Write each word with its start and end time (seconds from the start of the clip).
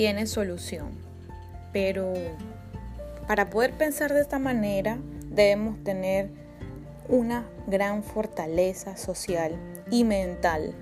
tiene 0.00 0.26
solución. 0.26 0.92
Pero 1.74 2.14
para 3.28 3.50
poder 3.50 3.74
pensar 3.74 4.14
de 4.14 4.22
esta 4.22 4.38
manera 4.38 4.96
debemos 5.26 5.84
tener 5.84 6.30
una 7.06 7.44
gran 7.66 8.02
fortaleza 8.02 8.96
social 8.96 9.56
y 9.90 10.04
mental. 10.04 10.72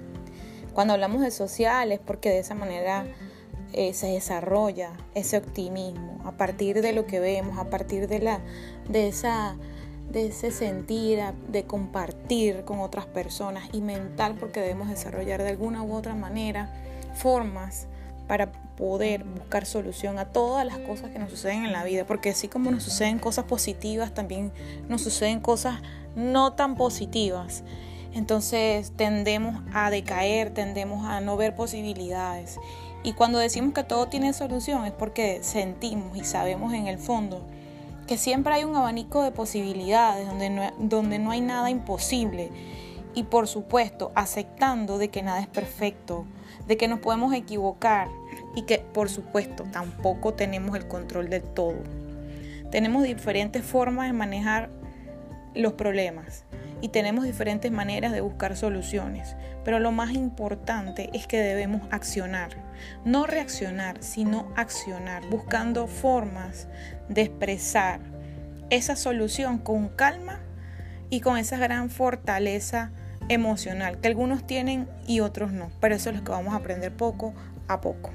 Cuando 0.72 0.94
hablamos 0.94 1.20
de 1.22 1.32
social 1.32 1.90
es 1.90 1.98
porque 1.98 2.28
de 2.28 2.38
esa 2.38 2.54
manera 2.54 3.06
eh, 3.72 3.92
se 3.92 4.06
desarrolla 4.06 4.92
ese 5.16 5.36
optimismo 5.36 6.20
a 6.24 6.36
partir 6.36 6.80
de 6.80 6.92
lo 6.92 7.04
que 7.06 7.18
vemos, 7.18 7.58
a 7.58 7.64
partir 7.70 8.06
de, 8.06 8.20
la, 8.20 8.38
de, 8.88 9.08
esa, 9.08 9.56
de 10.12 10.28
ese 10.28 10.52
sentir, 10.52 11.18
de 11.48 11.64
compartir 11.64 12.64
con 12.64 12.78
otras 12.78 13.06
personas 13.06 13.68
y 13.72 13.80
mental 13.80 14.36
porque 14.38 14.60
debemos 14.60 14.88
desarrollar 14.88 15.42
de 15.42 15.48
alguna 15.48 15.82
u 15.82 15.92
otra 15.92 16.14
manera 16.14 16.72
formas 17.16 17.88
para 18.28 18.52
poder 18.52 19.24
buscar 19.24 19.66
solución 19.66 20.18
a 20.18 20.26
todas 20.26 20.64
las 20.64 20.78
cosas 20.78 21.10
que 21.10 21.18
nos 21.18 21.30
suceden 21.30 21.64
en 21.64 21.72
la 21.72 21.82
vida, 21.82 22.04
porque 22.06 22.30
así 22.30 22.46
como 22.46 22.70
nos 22.70 22.84
suceden 22.84 23.18
cosas 23.18 23.46
positivas, 23.46 24.14
también 24.14 24.52
nos 24.88 25.02
suceden 25.02 25.40
cosas 25.40 25.80
no 26.14 26.52
tan 26.52 26.76
positivas. 26.76 27.64
Entonces 28.14 28.92
tendemos 28.96 29.60
a 29.72 29.90
decaer, 29.90 30.50
tendemos 30.54 31.04
a 31.06 31.20
no 31.20 31.36
ver 31.36 31.56
posibilidades. 31.56 32.58
Y 33.02 33.14
cuando 33.14 33.38
decimos 33.38 33.74
que 33.74 33.84
todo 33.84 34.06
tiene 34.08 34.32
solución 34.32 34.84
es 34.84 34.92
porque 34.92 35.40
sentimos 35.42 36.16
y 36.16 36.24
sabemos 36.24 36.72
en 36.74 36.86
el 36.86 36.98
fondo 36.98 37.44
que 38.06 38.16
siempre 38.16 38.54
hay 38.54 38.64
un 38.64 38.74
abanico 38.74 39.22
de 39.22 39.30
posibilidades 39.30 40.26
donde 40.26 40.50
no, 40.50 40.72
donde 40.78 41.18
no 41.18 41.30
hay 41.30 41.40
nada 41.40 41.70
imposible. 41.70 42.50
Y 43.14 43.24
por 43.24 43.48
supuesto, 43.48 44.12
aceptando 44.14 44.98
de 44.98 45.08
que 45.08 45.22
nada 45.22 45.40
es 45.40 45.48
perfecto, 45.48 46.26
de 46.66 46.76
que 46.76 46.88
nos 46.88 47.00
podemos 47.00 47.34
equivocar 47.34 48.08
y 48.54 48.62
que 48.62 48.78
por 48.78 49.08
supuesto 49.08 49.64
tampoco 49.72 50.34
tenemos 50.34 50.76
el 50.76 50.86
control 50.86 51.30
de 51.30 51.40
todo. 51.40 51.82
Tenemos 52.70 53.02
diferentes 53.02 53.64
formas 53.64 54.06
de 54.06 54.12
manejar 54.12 54.70
los 55.54 55.72
problemas 55.72 56.44
y 56.80 56.88
tenemos 56.88 57.24
diferentes 57.24 57.72
maneras 57.72 58.12
de 58.12 58.20
buscar 58.20 58.56
soluciones, 58.56 59.36
pero 59.64 59.80
lo 59.80 59.90
más 59.90 60.12
importante 60.12 61.10
es 61.12 61.26
que 61.26 61.40
debemos 61.40 61.82
accionar, 61.90 62.50
no 63.04 63.26
reaccionar, 63.26 64.02
sino 64.02 64.52
accionar, 64.54 65.24
buscando 65.28 65.86
formas 65.86 66.68
de 67.08 67.22
expresar 67.22 68.00
esa 68.70 68.96
solución 68.96 69.58
con 69.58 69.88
calma 69.88 70.40
y 71.10 71.20
con 71.20 71.36
esa 71.36 71.56
gran 71.56 71.90
fortaleza 71.90 72.90
emocional 73.28 74.00
que 74.00 74.08
algunos 74.08 74.46
tienen 74.46 74.88
y 75.06 75.20
otros 75.20 75.52
no, 75.52 75.70
pero 75.80 75.94
eso 75.94 76.10
es 76.10 76.16
lo 76.16 76.24
que 76.24 76.30
vamos 76.30 76.54
a 76.54 76.58
aprender 76.58 76.92
poco 76.92 77.34
a 77.66 77.80
poco. 77.80 78.10